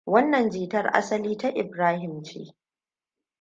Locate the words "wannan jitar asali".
0.05-1.37